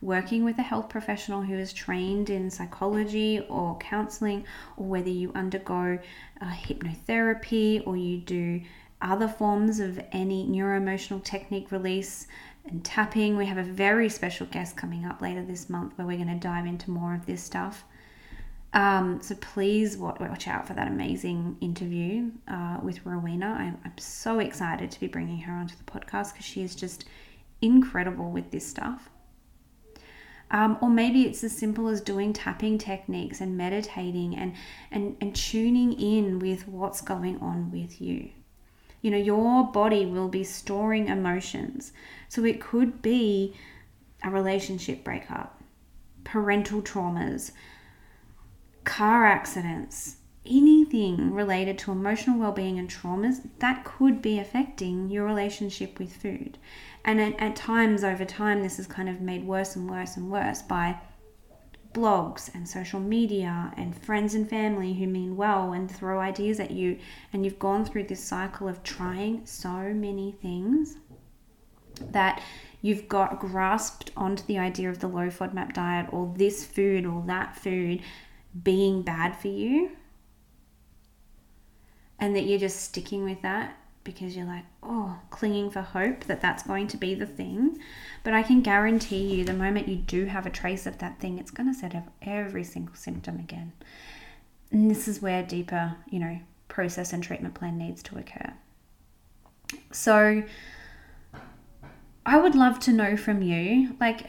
working 0.00 0.44
with 0.44 0.58
a 0.58 0.62
health 0.62 0.88
professional 0.88 1.42
who 1.42 1.54
is 1.54 1.72
trained 1.72 2.30
in 2.30 2.50
psychology 2.50 3.44
or 3.48 3.76
counseling, 3.78 4.44
or 4.76 4.86
whether 4.86 5.10
you 5.10 5.32
undergo 5.34 5.98
uh, 6.40 6.50
hypnotherapy 6.50 7.84
or 7.86 7.96
you 7.96 8.18
do 8.18 8.60
other 9.00 9.28
forms 9.28 9.80
of 9.80 10.00
any 10.12 10.46
neuroemotional 10.46 11.22
technique 11.22 11.70
release 11.70 12.26
and 12.66 12.84
tapping. 12.84 13.36
We 13.36 13.46
have 13.46 13.58
a 13.58 13.62
very 13.62 14.08
special 14.08 14.46
guest 14.46 14.76
coming 14.76 15.04
up 15.04 15.20
later 15.20 15.44
this 15.44 15.70
month 15.70 15.96
where 15.96 16.06
we're 16.06 16.16
going 16.16 16.28
to 16.28 16.34
dive 16.34 16.66
into 16.66 16.90
more 16.90 17.14
of 17.14 17.26
this 17.26 17.42
stuff. 17.42 17.84
Um, 18.74 19.20
so 19.22 19.34
please 19.36 19.96
watch 19.96 20.46
out 20.46 20.66
for 20.66 20.74
that 20.74 20.88
amazing 20.88 21.56
interview 21.60 22.30
uh, 22.48 22.78
with 22.82 23.04
Rowena. 23.06 23.56
I'm, 23.58 23.78
I'm 23.84 23.96
so 23.96 24.40
excited 24.40 24.90
to 24.90 25.00
be 25.00 25.06
bringing 25.06 25.38
her 25.38 25.52
onto 25.52 25.74
the 25.76 25.84
podcast 25.84 26.32
because 26.32 26.44
she 26.44 26.62
is 26.62 26.74
just 26.74 27.06
incredible 27.62 28.30
with 28.30 28.50
this 28.50 28.66
stuff. 28.66 29.08
Um, 30.50 30.78
or 30.80 30.88
maybe 30.88 31.22
it's 31.22 31.44
as 31.44 31.52
simple 31.52 31.88
as 31.88 32.00
doing 32.00 32.32
tapping 32.32 32.78
techniques 32.78 33.40
and 33.40 33.56
meditating 33.56 34.34
and, 34.34 34.54
and, 34.90 35.16
and 35.20 35.36
tuning 35.36 35.92
in 35.92 36.38
with 36.38 36.66
what's 36.66 37.02
going 37.02 37.38
on 37.38 37.70
with 37.70 38.00
you. 38.00 38.30
You 39.02 39.10
know, 39.10 39.18
your 39.18 39.70
body 39.70 40.06
will 40.06 40.28
be 40.28 40.44
storing 40.44 41.08
emotions. 41.08 41.92
So 42.28 42.44
it 42.44 42.60
could 42.60 43.02
be 43.02 43.54
a 44.24 44.30
relationship 44.30 45.04
breakup, 45.04 45.62
parental 46.24 46.82
traumas, 46.82 47.52
car 48.84 49.26
accidents, 49.26 50.16
anything 50.46 51.34
related 51.34 51.78
to 51.78 51.92
emotional 51.92 52.38
well-being 52.38 52.78
and 52.78 52.88
traumas 52.88 53.46
that 53.58 53.84
could 53.84 54.22
be 54.22 54.38
affecting 54.38 55.10
your 55.10 55.26
relationship 55.26 55.98
with 55.98 56.12
food 56.12 56.56
and 57.08 57.22
at, 57.22 57.40
at, 57.40 57.56
times 57.56 58.04
over 58.04 58.26
time 58.26 58.62
this 58.62 58.78
is 58.78 58.86
kind 58.86 59.08
of 59.08 59.22
made 59.22 59.46
worse 59.46 59.76
and 59.76 59.88
worse 59.88 60.18
and 60.18 60.30
worse 60.30 60.60
by 60.60 61.00
blogs 61.94 62.54
and 62.54 62.68
social 62.68 63.00
media 63.00 63.72
and 63.78 63.96
friends 63.96 64.34
and 64.34 64.46
family 64.46 64.92
who 64.92 65.06
mean 65.06 65.34
well 65.34 65.72
and 65.72 65.90
throw 65.90 66.20
ideas 66.20 66.60
at 66.60 66.70
you. 66.70 66.98
And 67.32 67.46
you've 67.46 67.58
gone 67.58 67.86
through 67.86 68.04
this 68.04 68.22
cycle 68.22 68.68
of 68.68 68.82
trying 68.82 69.46
so 69.46 69.94
many 69.94 70.36
things 70.42 70.98
that 72.10 72.42
you've 72.82 73.08
got 73.08 73.40
grasped 73.40 74.10
onto 74.14 74.44
the 74.44 74.58
idea 74.58 74.90
of 74.90 74.98
the 74.98 75.08
low 75.08 75.28
FODMAP 75.28 75.72
diet 75.72 76.12
or 76.12 76.30
this 76.36 76.62
food 76.62 77.06
or 77.06 77.24
that 77.26 77.56
food 77.56 78.02
being 78.62 79.00
bad 79.00 79.34
for 79.34 79.48
you. 79.48 79.92
And 82.18 82.36
that 82.36 82.44
you're 82.44 82.58
just 82.58 82.82
sticking 82.82 83.24
with 83.24 83.40
that 83.40 83.78
because 84.08 84.34
you're 84.34 84.46
like, 84.46 84.64
oh, 84.82 85.18
clinging 85.28 85.70
for 85.70 85.82
hope 85.82 86.24
that 86.24 86.40
that's 86.40 86.62
going 86.62 86.86
to 86.88 86.96
be 86.96 87.14
the 87.14 87.26
thing. 87.26 87.78
But 88.24 88.32
I 88.32 88.42
can 88.42 88.62
guarantee 88.62 89.34
you, 89.34 89.44
the 89.44 89.52
moment 89.52 89.86
you 89.86 89.96
do 89.96 90.24
have 90.24 90.46
a 90.46 90.50
trace 90.50 90.86
of 90.86 90.96
that 90.98 91.20
thing, 91.20 91.38
it's 91.38 91.50
going 91.50 91.70
to 91.70 91.78
set 91.78 91.94
up 91.94 92.08
every 92.22 92.64
single 92.64 92.94
symptom 92.94 93.38
again. 93.38 93.72
And 94.70 94.90
this 94.90 95.08
is 95.08 95.20
where 95.20 95.42
deeper, 95.42 95.94
you 96.08 96.18
know, 96.20 96.38
process 96.68 97.12
and 97.12 97.22
treatment 97.22 97.52
plan 97.52 97.76
needs 97.76 98.02
to 98.04 98.18
occur. 98.18 98.54
So, 99.92 100.42
I 102.24 102.38
would 102.38 102.54
love 102.54 102.78
to 102.80 102.92
know 102.92 103.14
from 103.18 103.42
you, 103.42 103.94
like, 104.00 104.26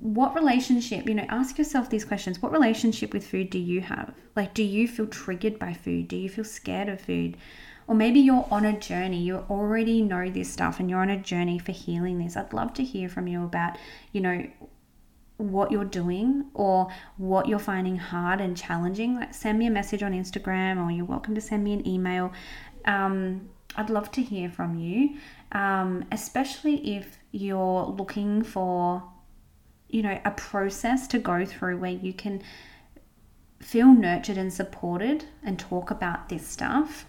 what 0.00 0.34
relationship, 0.34 1.08
you 1.08 1.14
know, 1.14 1.26
ask 1.30 1.56
yourself 1.56 1.88
these 1.88 2.04
questions. 2.04 2.42
What 2.42 2.52
relationship 2.52 3.14
with 3.14 3.26
food 3.26 3.48
do 3.48 3.58
you 3.58 3.80
have? 3.80 4.14
Like, 4.36 4.52
do 4.52 4.62
you 4.62 4.86
feel 4.86 5.06
triggered 5.06 5.58
by 5.58 5.72
food? 5.72 6.08
Do 6.08 6.16
you 6.16 6.28
feel 6.28 6.44
scared 6.44 6.90
of 6.90 7.00
food? 7.00 7.38
Or 7.86 7.94
maybe 7.94 8.20
you're 8.20 8.46
on 8.50 8.64
a 8.64 8.78
journey, 8.78 9.18
you 9.22 9.44
already 9.50 10.02
know 10.02 10.30
this 10.30 10.50
stuff 10.50 10.80
and 10.80 10.88
you're 10.88 11.00
on 11.00 11.10
a 11.10 11.18
journey 11.18 11.58
for 11.58 11.72
healing 11.72 12.18
this. 12.18 12.36
I'd 12.36 12.52
love 12.52 12.72
to 12.74 12.84
hear 12.84 13.08
from 13.08 13.26
you 13.26 13.44
about, 13.44 13.76
you 14.12 14.20
know, 14.20 14.46
what 15.36 15.72
you're 15.72 15.84
doing 15.84 16.46
or 16.54 16.88
what 17.16 17.48
you're 17.48 17.58
finding 17.58 17.96
hard 17.96 18.40
and 18.40 18.56
challenging. 18.56 19.16
Like, 19.16 19.34
send 19.34 19.58
me 19.58 19.66
a 19.66 19.70
message 19.70 20.02
on 20.02 20.12
Instagram 20.12 20.84
or 20.84 20.90
you're 20.90 21.04
welcome 21.04 21.34
to 21.34 21.40
send 21.40 21.64
me 21.64 21.72
an 21.72 21.86
email. 21.86 22.32
Um, 22.84 23.48
I'd 23.76 23.90
love 23.90 24.10
to 24.12 24.22
hear 24.22 24.50
from 24.50 24.78
you, 24.78 25.16
um, 25.52 26.04
especially 26.12 26.96
if 26.96 27.18
you're 27.32 27.84
looking 27.86 28.42
for, 28.42 29.02
you 29.88 30.02
know, 30.02 30.20
a 30.24 30.30
process 30.30 31.06
to 31.08 31.18
go 31.18 31.44
through 31.44 31.78
where 31.78 31.90
you 31.90 32.12
can 32.12 32.42
feel 33.60 33.94
nurtured 33.94 34.36
and 34.36 34.52
supported 34.52 35.24
and 35.42 35.58
talk 35.58 35.90
about 35.90 36.28
this 36.28 36.46
stuff 36.46 37.06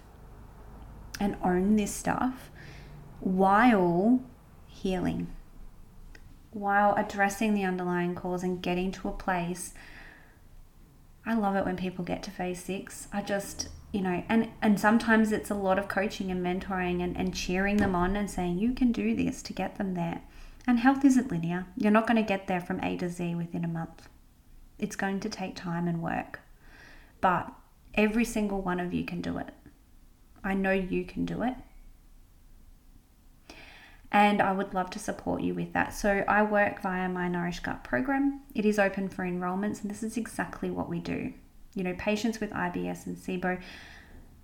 and 1.19 1.37
own 1.43 1.75
this 1.75 1.93
stuff 1.93 2.49
while 3.19 4.21
healing, 4.67 5.27
while 6.51 6.93
addressing 6.95 7.53
the 7.53 7.63
underlying 7.63 8.15
cause 8.15 8.43
and 8.43 8.61
getting 8.61 8.91
to 8.91 9.07
a 9.07 9.13
place. 9.13 9.73
I 11.25 11.35
love 11.35 11.55
it 11.55 11.65
when 11.65 11.77
people 11.77 12.03
get 12.03 12.21
to 12.23 12.31
phase 12.31 12.63
six. 12.63 13.07
I 13.13 13.21
just, 13.21 13.69
you 13.93 14.01
know, 14.01 14.23
and, 14.27 14.49
and 14.61 14.77
sometimes 14.79 15.31
it's 15.31 15.49
a 15.49 15.55
lot 15.55 15.79
of 15.79 15.87
coaching 15.87 16.29
and 16.31 16.45
mentoring 16.45 17.01
and, 17.01 17.15
and 17.15 17.33
cheering 17.33 17.77
them 17.77 17.95
on 17.95 18.15
and 18.17 18.29
saying, 18.29 18.59
you 18.59 18.73
can 18.73 18.91
do 18.91 19.15
this 19.15 19.41
to 19.43 19.53
get 19.53 19.77
them 19.77 19.93
there. 19.93 20.21
And 20.67 20.79
health 20.79 21.05
isn't 21.05 21.31
linear. 21.31 21.65
You're 21.77 21.91
not 21.91 22.07
going 22.07 22.17
to 22.17 22.27
get 22.27 22.47
there 22.47 22.61
from 22.61 22.81
A 22.81 22.97
to 22.97 23.09
Z 23.09 23.35
within 23.35 23.63
a 23.63 23.69
month. 23.69 24.09
It's 24.79 24.95
going 24.95 25.19
to 25.21 25.29
take 25.29 25.55
time 25.55 25.87
and 25.87 26.01
work. 26.01 26.39
But 27.21 27.51
every 27.93 28.25
single 28.25 28.61
one 28.61 28.79
of 28.79 28.93
you 28.93 29.05
can 29.05 29.21
do 29.21 29.37
it. 29.37 29.53
I 30.43 30.53
know 30.53 30.71
you 30.71 31.05
can 31.05 31.25
do 31.25 31.43
it. 31.43 31.55
And 34.11 34.41
I 34.41 34.51
would 34.51 34.73
love 34.73 34.91
to 34.91 34.99
support 34.99 35.41
you 35.41 35.55
with 35.55 35.73
that. 35.73 35.93
So 35.93 36.23
I 36.27 36.43
work 36.43 36.81
via 36.81 37.09
my 37.09 37.27
Nourish 37.27 37.61
Gut 37.61 37.83
program. 37.83 38.41
It 38.53 38.65
is 38.65 38.77
open 38.77 39.09
for 39.09 39.23
enrollments, 39.23 39.81
and 39.81 39.89
this 39.89 40.03
is 40.03 40.17
exactly 40.17 40.69
what 40.69 40.87
we 40.87 40.99
do. 40.99 41.33
You 41.73 41.83
know, 41.83 41.95
patients 41.97 42.39
with 42.39 42.51
IBS 42.51 43.07
and 43.07 43.17
SIBO 43.17 43.59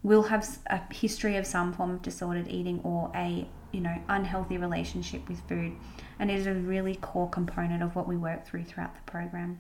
will 0.02 0.24
have 0.24 0.48
a 0.68 0.82
history 0.94 1.36
of 1.36 1.46
some 1.46 1.74
form 1.74 1.92
of 1.92 2.02
disordered 2.02 2.48
eating 2.48 2.80
or 2.84 3.12
a 3.16 3.48
you 3.72 3.82
know 3.82 3.96
unhealthy 4.08 4.58
relationship 4.58 5.28
with 5.28 5.40
food 5.48 5.74
and 6.20 6.32
it 6.32 6.40
is 6.40 6.48
a 6.48 6.54
really 6.54 6.96
core 6.96 7.30
component 7.30 7.84
of 7.84 7.96
what 7.96 8.08
we 8.08 8.16
work 8.16 8.46
through 8.46 8.64
throughout 8.64 8.96
the 8.96 9.12
program 9.12 9.60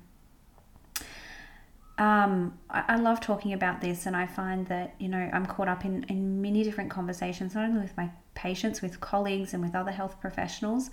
um, 2.00 2.58
I, 2.70 2.84
I, 2.88 2.96
love 2.96 3.20
talking 3.20 3.54
about 3.54 3.82
this 3.82 4.06
and 4.06 4.16
i 4.16 4.26
find 4.26 4.66
that 4.68 4.96
you 5.00 5.08
know 5.10 5.30
i'm 5.34 5.46
caught 5.46 5.68
up 5.68 5.86
in, 5.86 6.04
in 6.04 6.42
many 6.42 6.64
different 6.64 6.90
conversations 6.90 7.56
not 7.56 7.66
only 7.66 7.82
with 7.82 7.96
my 7.98 8.10
patients 8.34 8.82
with 8.82 9.00
colleagues 9.00 9.54
and 9.54 9.62
with 9.62 9.76
other 9.76 9.92
health 9.92 10.20
professionals 10.20 10.90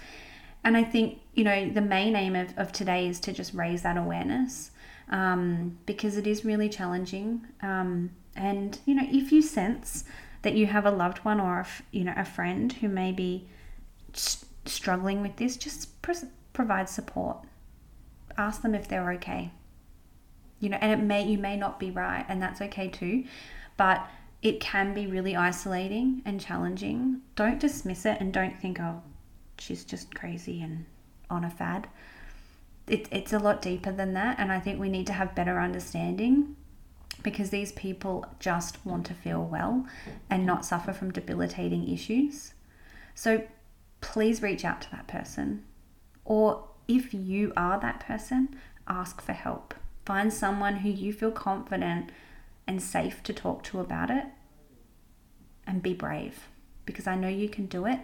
and 0.65 0.77
i 0.77 0.83
think 0.83 1.21
you 1.35 1.45
know 1.45 1.71
the 1.71 1.81
main 1.81 2.17
aim 2.17 2.35
of, 2.35 2.53
of 2.59 2.73
today 2.73 3.07
is 3.07 3.21
to 3.21 3.33
just 3.33 3.55
raise 3.55 3.83
that 3.83 3.97
awareness 3.97 4.73
um, 5.09 5.79
because 5.87 6.17
it 6.17 6.27
is 6.27 6.45
really 6.45 6.69
challenging 6.69 7.47
um, 7.63 8.11
and 8.35 8.81
you 8.85 8.95
know 8.95 9.07
if 9.07 9.31
you 9.31 9.41
sense 9.41 10.05
that 10.43 10.55
you 10.55 10.67
have 10.67 10.85
a 10.85 10.91
loved 10.91 11.19
one 11.19 11.41
or 11.41 11.61
a, 11.61 11.67
you 11.93 12.05
know 12.05 12.15
a 12.17 12.25
friend 12.25 12.73
who 12.75 12.89
may 12.89 13.13
be 13.13 13.49
struggling 14.69 15.23
with 15.23 15.37
this, 15.37 15.57
just 15.57 15.89
provide 16.53 16.89
support. 16.89 17.39
Ask 18.37 18.63
them 18.63 18.75
if 18.75 18.89
they're 18.89 19.11
okay. 19.13 19.53
You 20.61 20.71
know, 20.71 20.79
and 20.81 20.93
it 20.93 21.05
may 21.05 21.27
you 21.27 21.39
may 21.39 21.57
not 21.57 21.79
be 21.79 21.91
right, 21.91 22.25
and 22.29 22.43
that's 22.43 22.61
okay 22.61 22.89
too, 22.89 23.25
but 23.77 24.09
it 24.43 24.61
can 24.61 24.95
be 24.95 25.07
really 25.07 25.37
isolating 25.37 26.23
and 26.25 26.41
challenging. 26.41 27.23
Don't 27.35 27.59
dismiss 27.59 28.07
it 28.07 28.21
and 28.21 28.33
don't 28.33 28.57
think, 28.57 28.81
oh, 28.81 29.03
she's 29.59 29.85
just 29.85 30.15
crazy 30.15 30.63
and 30.63 30.87
on 31.29 31.45
a 31.45 31.51
fad. 31.51 31.89
It, 32.87 33.09
it's 33.11 33.33
a 33.33 33.39
lot 33.39 33.61
deeper 33.61 33.91
than 33.91 34.15
that, 34.15 34.39
and 34.39 34.53
I 34.53 34.61
think 34.61 34.79
we 34.79 34.89
need 34.89 35.07
to 35.09 35.13
have 35.13 35.35
better 35.35 35.59
understanding 35.59 36.57
because 37.23 37.51
these 37.51 37.73
people 37.73 38.25
just 38.39 38.85
want 38.87 39.07
to 39.07 39.15
feel 39.15 39.43
well 39.43 39.87
and 40.31 40.47
not 40.47 40.65
suffer 40.65 40.93
from 40.93 41.11
debilitating 41.11 41.89
issues. 41.89 42.53
So 43.15 43.43
please 44.01 44.43
reach 44.43 44.65
out 44.65 44.83
to 44.83 44.91
that 44.93 45.09
person. 45.09 45.65
Or 46.25 46.69
if 46.87 47.13
you 47.13 47.53
are 47.57 47.81
that 47.81 48.01
person, 48.01 48.55
ask 48.87 49.21
for 49.21 49.33
help. 49.33 49.75
Find 50.07 50.33
someone 50.33 50.77
who 50.77 50.89
you 50.89 51.13
feel 51.13 51.33
confident 51.33 52.11
and 52.67 52.81
safe 52.81 53.23
to 53.25 53.33
talk 53.33 53.63
to 53.65 53.81
about 53.81 54.11
it 54.11 54.25
and 55.67 55.83
be 55.83 55.93
brave 55.93 56.49
because 56.85 57.07
I 57.07 57.17
know 57.17 57.29
you 57.29 57.49
can 57.49 57.67
do 57.67 57.87
it 57.87 57.99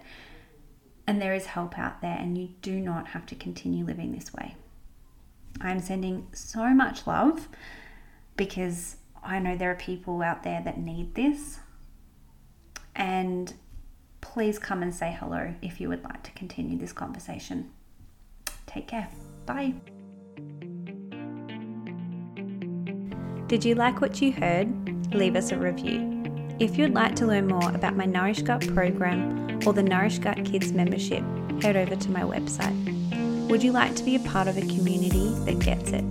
and 1.07 1.23
there 1.23 1.33
is 1.33 1.47
help 1.47 1.79
out 1.79 2.03
there 2.03 2.17
and 2.19 2.37
you 2.37 2.51
do 2.61 2.81
not 2.81 3.09
have 3.09 3.25
to 3.27 3.35
continue 3.37 3.85
living 3.85 4.13
this 4.13 4.33
way. 4.33 4.57
I'm 5.61 5.81
sending 5.81 6.27
so 6.33 6.75
much 6.75 7.07
love 7.07 7.49
because 8.37 8.97
I 9.23 9.39
know 9.39 9.57
there 9.57 9.71
are 9.71 9.77
people 9.77 10.23
out 10.23 10.43
there 10.43 10.61
that 10.65 10.79
need 10.79 11.15
this. 11.15 11.61
And 12.97 13.55
please 14.21 14.59
come 14.59 14.83
and 14.83 14.95
say 14.95 15.17
hello 15.19 15.55
if 15.63 15.81
you 15.81 15.89
would 15.89 16.03
like 16.03 16.23
to 16.25 16.31
continue 16.33 16.79
this 16.79 16.93
conversation. 16.93 17.71
Take 18.67 18.89
care. 18.89 19.09
Bye. 19.47 19.75
Did 23.53 23.67
you 23.67 23.75
like 23.75 24.01
what 24.01 24.23
you 24.23 24.33
heard? 24.33 25.15
Leave 25.15 25.37
us 25.37 25.53
a 25.53 25.59
review. 25.59 26.25
If 26.59 26.79
you'd 26.79 26.95
like 26.95 27.15
to 27.17 27.27
learn 27.27 27.49
more 27.49 27.71
about 27.75 27.95
my 27.95 28.07
Nourish 28.07 28.41
Gut 28.41 28.67
program 28.69 29.61
or 29.67 29.75
the 29.75 29.83
Nourish 29.83 30.21
Gut 30.21 30.43
Kids 30.47 30.73
membership, 30.73 31.23
head 31.61 31.77
over 31.77 31.95
to 31.95 32.11
my 32.11 32.23
website. 32.23 33.51
Would 33.51 33.63
you 33.63 33.73
like 33.73 33.95
to 33.97 34.05
be 34.05 34.17
a 34.17 34.21
part 34.21 34.49
of 34.49 34.57
a 34.57 34.63
community 34.63 35.35
that 35.45 35.59
gets 35.59 35.91
it? 35.91 36.03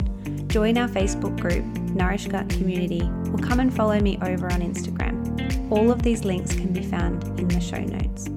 Join 0.50 0.78
our 0.78 0.88
Facebook 0.88 1.40
group, 1.40 1.66
Nourish 1.96 2.28
Gut 2.28 2.48
Community, 2.48 3.02
or 3.32 3.40
come 3.40 3.60
and 3.60 3.74
follow 3.74 4.00
me 4.00 4.20
over 4.22 4.46
on 4.46 4.62
Instagram. 4.62 5.72
All 5.72 5.90
of 5.90 6.04
these 6.04 6.24
links 6.24 6.54
can 6.54 6.72
be 6.72 6.84
found 6.84 7.24
in 7.40 7.48
the 7.48 7.60
show 7.60 7.80
notes. 7.80 8.28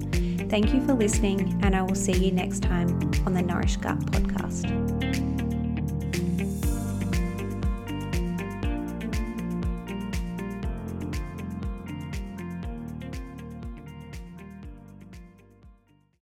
Thank 0.48 0.72
you 0.72 0.82
for 0.86 0.94
listening, 0.94 1.60
and 1.62 1.76
I 1.76 1.82
will 1.82 1.94
see 1.94 2.16
you 2.16 2.32
next 2.32 2.62
time 2.62 2.88
on 3.26 3.34
the 3.34 3.42
Nourish 3.42 3.76
Gut 3.76 3.98
podcast. 3.98 4.93